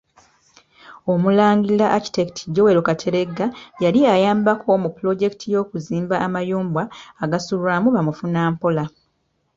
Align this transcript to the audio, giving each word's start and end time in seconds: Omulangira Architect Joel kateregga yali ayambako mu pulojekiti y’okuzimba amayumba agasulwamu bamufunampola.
Omulangira 1.11 1.85
Architect 1.97 2.35
Joel 2.55 2.79
kateregga 2.87 3.45
yali 3.83 3.99
ayambako 4.15 4.69
mu 4.83 4.89
pulojekiti 4.95 5.45
y’okuzimba 5.53 6.15
amayumba 6.25 6.81
agasulwamu 7.23 7.87
bamufunampola. 7.95 8.83